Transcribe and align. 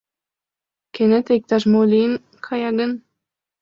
Кенета 0.93 1.31
иктаж-мо 1.37 1.81
лийын 1.91 2.13
кая 2.45 2.69
гын... 2.79 2.91